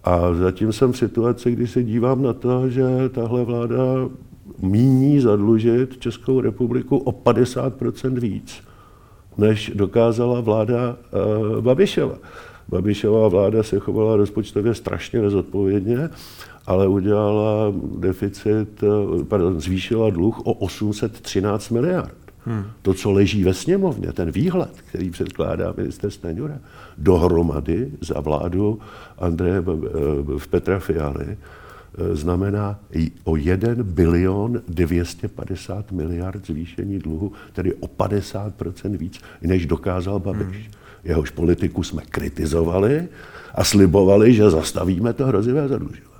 [0.04, 3.74] A zatím jsem v situaci, kdy se dívám na to, že tahle vláda
[4.62, 8.62] míní zadlužit Českou republiku o 50% víc,
[9.38, 12.18] než dokázala vláda uh, Babišova.
[12.68, 16.10] Babišová vláda se chovala rozpočtově strašně nezodpovědně,
[16.66, 22.23] ale udělala deficit, eh, pardon, zvýšila dluh o 813 miliard.
[22.46, 22.64] Hmm.
[22.83, 26.59] To, co leží ve sněmovně, ten výhled, který předkládá minister Stanjura,
[26.98, 28.80] dohromady za vládu
[29.18, 29.61] Andreje
[30.38, 32.80] v Petra Fialy, eh, znamená
[33.24, 40.57] o 1 bilion 250 miliard zvýšení dluhu, tedy o 50% víc, než dokázal Babiš.
[40.57, 40.72] Hmm.
[41.04, 43.09] Jehož politiku jsme kritizovali
[43.54, 46.14] a slibovali, že zastavíme to hrozivé zadlužování.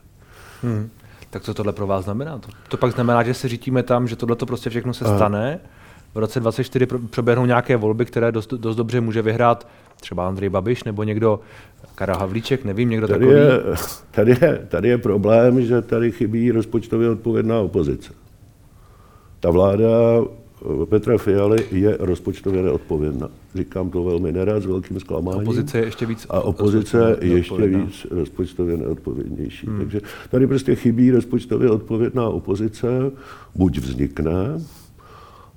[0.63, 0.91] Hmm.
[1.31, 2.39] Tak co tohle pro vás znamená?
[2.39, 5.61] To, to pak znamená, že se řítíme tam, že tohle to prostě všechno se stane,
[6.15, 9.69] v roce 2024 proběhnou nějaké volby, které dost, dost dobře může vyhrát
[10.01, 11.41] třeba Andrej Babiš nebo někdo,
[11.95, 13.41] Karel Havlíček, nevím, někdo tady takový.
[13.41, 13.61] Je,
[14.11, 18.13] tady, je, tady je problém, že tady chybí rozpočtově odpovědná opozice.
[19.41, 19.89] Ta vláda
[20.89, 23.29] Petra Fialy je rozpočtově neodpovědná.
[23.55, 25.43] Říkám to velmi nerad, s velkým zklamáním.
[25.43, 29.67] Opozice je ještě víc A opozice je ještě víc rozpočtově neodpovědnější.
[29.67, 29.79] Hmm.
[29.79, 30.01] Takže
[30.31, 32.89] tady prostě chybí rozpočtově odpovědná opozice,
[33.55, 34.33] buď vznikne,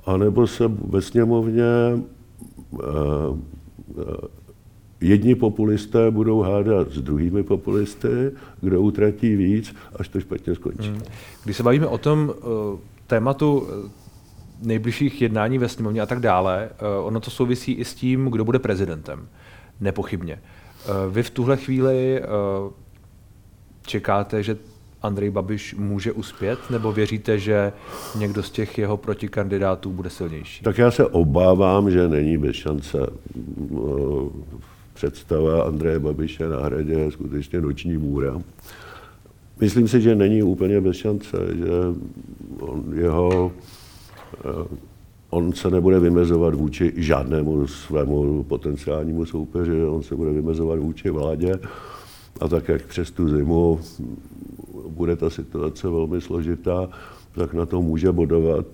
[0.08, 1.64] anebo se ve sněmovně
[2.72, 3.38] uh, uh,
[5.02, 10.90] jedni populisté budou hádat s druhými populisty, kdo utratí víc, až to špatně skončí.
[10.90, 11.02] Hmm.
[11.44, 13.68] Když se bavíme o tom uh, tématu
[14.62, 16.70] nejbližších jednání ve sněmovně a tak dále,
[17.04, 19.28] ono to souvisí i s tím, kdo bude prezidentem.
[19.80, 20.42] Nepochybně.
[21.10, 22.22] Vy v tuhle chvíli
[23.86, 24.58] čekáte, že
[25.08, 27.74] Andrej Babiš může uspět, nebo věříte, že
[28.20, 30.64] někdo z těch jeho protikandidátů bude silnější?
[30.64, 32.98] Tak já se obávám, že není bez šance.
[34.94, 38.42] Představa Andreje Babiše na hradě je skutečně noční můra.
[39.60, 41.70] Myslím si, že není úplně bez šance, že
[42.60, 43.52] on, jeho,
[45.30, 51.60] on se nebude vymezovat vůči žádnému svému potenciálnímu soupeři, on se bude vymezovat vůči vládě
[52.40, 53.80] a tak, jak přes tu zimu
[54.88, 56.90] bude ta situace velmi složitá,
[57.32, 58.66] tak na to může bodovat.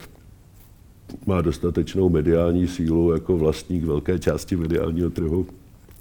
[1.26, 5.46] Má dostatečnou mediální sílu jako vlastník velké části mediálního trhu,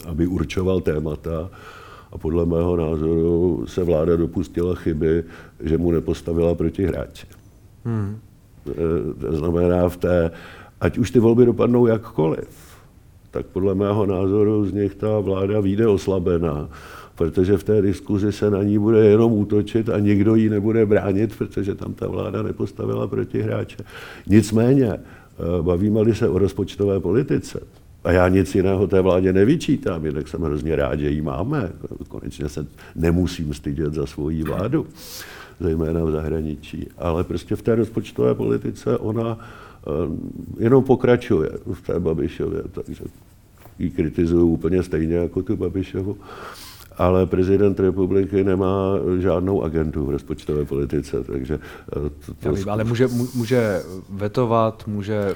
[0.07, 1.51] aby určoval témata.
[2.12, 5.25] A podle mého názoru se vláda dopustila chyby,
[5.61, 7.27] že mu nepostavila proti hráči.
[7.85, 8.18] Hmm.
[9.20, 10.31] To znamená v té,
[10.81, 12.48] ať už ty volby dopadnou jakkoliv,
[13.31, 16.68] tak podle mého názoru z nich ta vláda vyjde oslabená
[17.22, 21.38] protože v té diskuzi se na ní bude jenom útočit a nikdo ji nebude bránit,
[21.38, 23.76] protože tam ta vláda nepostavila proti hráče.
[24.26, 27.61] Nicméně, eh, bavíme-li se o rozpočtové politice,
[28.04, 31.72] a já nic jiného té vládě nevyčítám, jinak jsem hrozně rád, že ji máme.
[32.08, 34.87] Konečně se nemusím stydět za svoji vládu,
[35.61, 36.88] zejména v zahraničí.
[36.98, 39.90] Ale prostě v té rozpočtové politice ona eh,
[40.58, 43.04] jenom pokračuje v té Babišově, takže
[43.78, 46.16] ji kritizuju úplně stejně jako tu Babišovu
[46.98, 51.59] ale prezident republiky nemá žádnou agentu v rozpočtové politice, takže...
[51.96, 52.52] Eh, to, to...
[52.52, 55.35] vím, ale může, může vetovat, může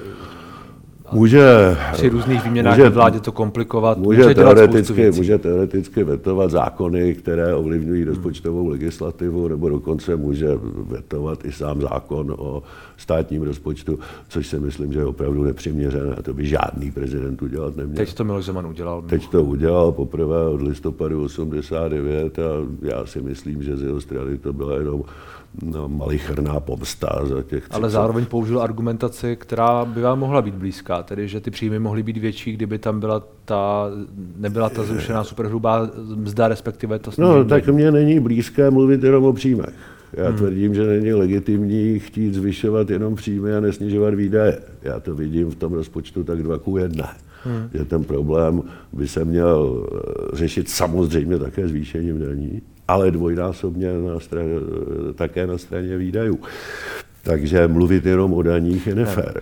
[1.11, 3.97] Může, při různých výměnách může, vládě to komplikovat.
[3.97, 10.47] Může, může, teoreticky, může teoreticky vetovat zákony, které ovlivňují rozpočtovou legislativu, nebo dokonce může
[10.87, 12.63] vetovat i sám zákon o
[12.97, 16.15] státním rozpočtu, což si myslím, že je opravdu nepřiměřené.
[16.15, 17.97] To by žádný prezident udělat neměl.
[17.97, 19.01] Teď to Miloš Zeman udělal.
[19.01, 22.41] Teď to udělal poprvé od listopadu 89 a
[22.81, 25.03] já si myslím, že z jeho strany to byla jenom
[25.63, 27.73] no, malichrná pomsta za těch 30.
[27.73, 32.03] Ale zároveň použil argumentaci, která by vám mohla být blízká, tedy že ty příjmy mohly
[32.03, 33.89] být větší, kdyby tam byla ta,
[34.37, 39.33] nebyla ta zrušená superhrubá mzda, respektive to No, tak mně není blízké mluvit jenom o
[39.33, 39.73] příjmech.
[40.13, 40.37] Já hmm.
[40.37, 44.59] tvrdím, že není legitimní chtít zvyšovat jenom příjmy a nesnižovat výdaje.
[44.81, 47.07] Já to vidím v tom rozpočtu tak dva ku jedné.
[47.43, 47.69] Hmm.
[47.73, 48.61] Že ten problém
[48.93, 54.53] by se měl eh, řešit samozřejmě také zvýšením daní, ale dvojnásobně na straně,
[55.15, 56.39] také na straně výdajů.
[57.23, 59.41] Takže mluvit jenom o daních je nefér.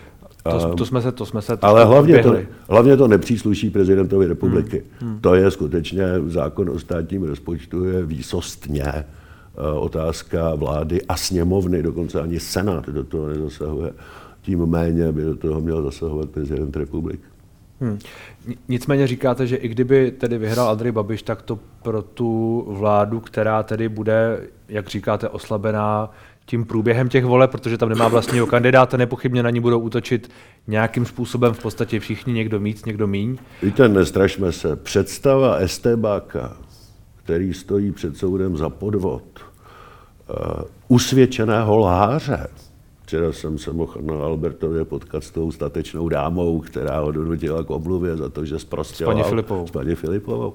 [0.52, 2.36] To, to jsme se, to jsme se Ale hlavně to,
[2.70, 4.84] hlavně to nepřísluší prezidentovi republiky.
[5.00, 5.10] Hmm.
[5.12, 5.20] Hmm.
[5.20, 12.22] To je skutečně zákon o státním rozpočtu je výsostně uh, otázka vlády a sněmovny, dokonce
[12.22, 13.94] ani senát do toho nezasahuje.
[14.42, 17.24] Tím méně by do toho měl zasahovat prezident republiky.
[17.82, 18.00] Hmm.
[18.68, 23.64] Nicméně říkáte, že i kdyby tedy vyhrál Andrej Babiš, tak to pro tu vládu, která
[23.64, 26.10] tedy bude, jak říkáte, oslabená
[26.46, 30.30] tím průběhem těch voleb, protože tam nemá vlastního kandidáta, nepochybně na ní budou útočit
[30.68, 33.38] nějakým způsobem v podstatě všichni, někdo víc, někdo míň.
[33.64, 34.76] Víte, nestrašme se.
[34.76, 36.58] Představa Estebáka,
[37.24, 39.24] který stojí před soudem za podvod,
[40.30, 42.48] uh, usvědčeného lháře,
[43.06, 47.70] Včera jsem se mohl na Albertově potkat s tou statečnou dámou, která ho donutila k
[47.70, 49.12] omluvě za to, že zprostěla.
[49.12, 49.68] S paní Filipovou.
[49.68, 50.54] S paní Filipovou.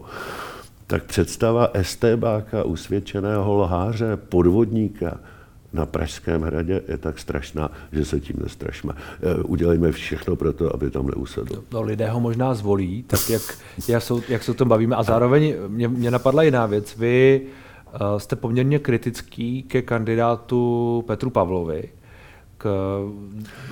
[0.87, 5.19] Tak představa estébáka, usvědčeného lháře, podvodníka,
[5.73, 8.93] na Pražském hradě je tak strašná, že se tím nestrašme.
[9.23, 11.65] Eh, udělejme všechno pro to, aby tam neusedl.
[11.73, 13.43] No, lidé ho možná zvolí, tak jak,
[13.89, 14.97] jak, jsou, jak se o tom bavíme.
[14.97, 16.97] A zároveň mě, mě napadla jiná věc.
[16.97, 17.43] Vy
[17.95, 22.00] uh, jste poměrně kritický ke kandidátu Petru Pavlovi
[22.61, 22.99] k,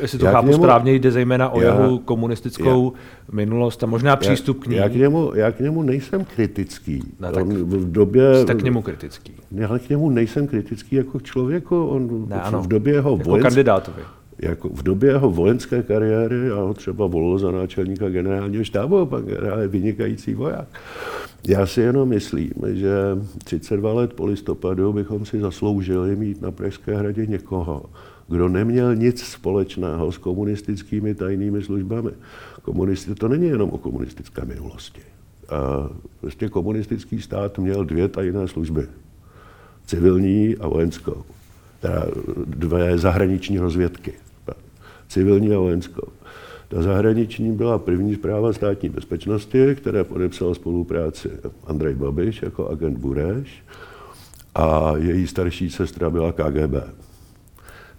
[0.01, 3.01] jestli to já chápu němu, správně, jde zejména o já, jeho komunistickou já,
[3.33, 4.77] minulost a možná přístup k ní.
[4.77, 7.03] Já k, němu, já k němu nejsem kritický.
[7.21, 9.33] No, tak v době, jste k němu kritický.
[9.51, 11.87] Já k němu nejsem kritický jako k člověku.
[11.87, 14.03] On ne, ano, v době jeho jako vojensk, kandidátovi.
[14.39, 19.23] Jako v době jeho vojenské kariéry, já ho třeba volil za náčelníka generálního štábu, pan
[19.23, 20.69] generál je vynikající voják.
[21.49, 22.93] Já si jenom myslím, že
[23.45, 27.83] 32 let po listopadu bychom si zasloužili mít na Pražské hradě někoho,
[28.29, 32.11] kdo neměl nic společného s komunistickými tajnými službami.
[32.63, 35.01] Komunisti, to není jenom o komunistické minulosti.
[35.49, 35.89] A
[36.21, 38.87] prostě komunistický stát měl dvě tajné služby.
[39.87, 41.25] Civilní a vojenskou.
[41.81, 42.07] Teda
[42.47, 44.13] dvě zahraniční rozvědky.
[45.09, 46.09] Civilní a vojenskou.
[46.69, 51.31] Ta zahraniční byla první zpráva státní bezpečnosti, které podepsal spolupráci
[51.67, 53.63] Andrej Babiš jako agent Bureš
[54.55, 56.75] a její starší sestra byla KGB.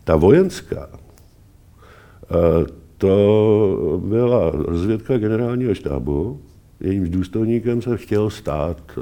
[0.10, 2.66] Ta vojenská, eh,
[2.98, 6.42] to byla rozvědka generálního štábu,
[6.80, 9.02] jejím důstojníkem se chtěl stát eh,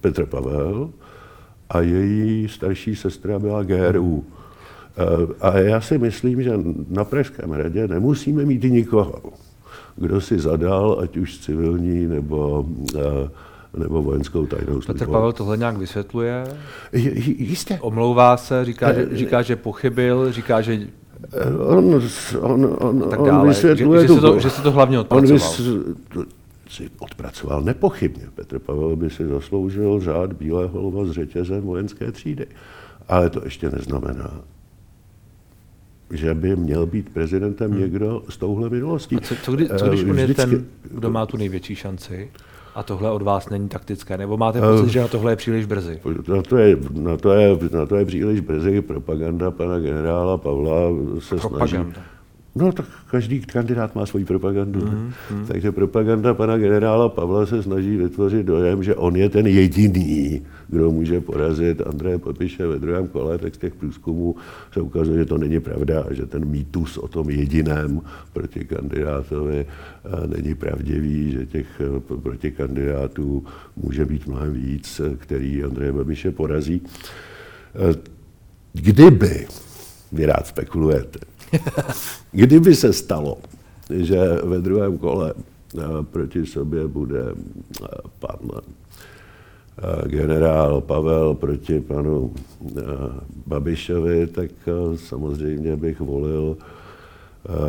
[0.00, 0.90] Petr Pavel
[1.68, 4.24] a její starší sestra byla GRU.
[4.24, 6.52] Eh, a já si myslím, že
[6.88, 9.22] na Pražském hradě nemusíme mít nikoho,
[9.96, 12.66] kdo si zadal, ať už civilní nebo
[13.76, 14.92] nebo vojenskou tajnou službou.
[14.92, 16.44] Petr Pavel tohle nějak vysvětluje?
[16.92, 17.78] Jistě.
[17.80, 20.80] Omlouvá se, říká, že, říká, že pochybil, říká, že
[21.58, 22.02] On,
[22.40, 23.42] on, on, tak dále.
[23.42, 24.00] on vysvětluje...
[24.00, 25.28] Že, že, si to, že si to hlavně odpracoval.
[25.28, 25.60] On vys,
[26.70, 28.24] si odpracoval nepochybně.
[28.34, 32.46] Petr Pavel by si zasloužil řád Bílého lva s řetězem vojenské třídy.
[33.08, 34.40] Ale to ještě neznamená,
[36.10, 37.80] že by měl být prezidentem hmm.
[37.80, 39.16] někdo s touhle minulostí.
[39.16, 42.30] A co, co, kdy, co když on je ten, kdo má tu největší šanci?
[42.74, 44.18] A tohle od vás není taktické?
[44.18, 46.00] Nebo máte pocit, uh, že na tohle je příliš brzy?
[46.28, 48.82] Na to je, na to je, na to je příliš brzy.
[48.82, 50.80] Propaganda pana generála Pavla
[51.18, 51.66] se propaganda.
[51.68, 51.92] snaží
[52.54, 54.80] No tak každý kandidát má svoji propagandu.
[54.80, 55.46] Mm, mm.
[55.46, 60.90] Takže propaganda pana generála Pavla se snaží vytvořit dojem, že on je ten jediný, kdo
[60.90, 64.36] může porazit Andreje Babiše ve druhém kole, tak z těch průzkumů
[64.72, 68.00] se ukazuje, že to není pravda a že ten mýtus o tom jediném
[68.32, 73.44] proti kandidátovi eh, není pravdivý, že těch eh, proti kandidátů
[73.76, 76.82] může být mnohem víc, eh, který Andreje Babiše porazí.
[78.72, 79.46] Kdyby,
[80.12, 81.29] vy rád spekulujete,
[82.32, 83.38] Kdyby se stalo,
[83.90, 87.86] že ve druhém kole eh, proti sobě bude eh,
[88.18, 92.34] pan eh, generál Pavel proti panu
[93.46, 94.50] Babišovi, tak
[94.96, 96.56] samozřejmě bych volil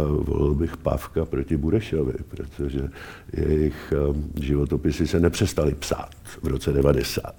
[0.09, 2.89] volil bych Pavka proti Burešovi, protože
[3.33, 3.93] jejich
[4.39, 6.09] životopisy se nepřestaly psát
[6.41, 7.35] v roce 90.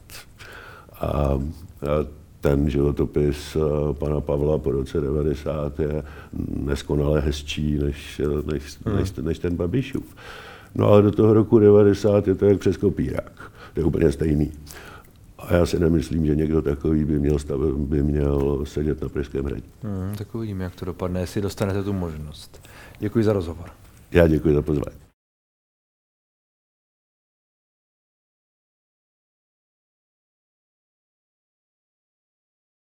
[1.01, 1.39] A
[2.43, 6.03] ten životopis eh, pana Pavla po roce 90 je
[6.65, 8.21] neskonale hezčí než,
[8.53, 8.97] než, hmm.
[8.97, 10.17] než, než ten Babišův.
[10.75, 13.53] No ale do toho roku 90 je to jak přes kopírák.
[13.75, 14.53] To je úplně stejný.
[15.39, 19.45] A já si nemyslím, že někdo takový by měl, stav, by měl sedět na Pražském
[19.45, 19.63] hradě.
[19.83, 22.69] Hmm, tak uvidíme, jak to dopadne, jestli dostanete tu možnost.
[22.99, 23.67] Děkuji za rozhovor.
[24.13, 25.12] Já děkuji za pozvání.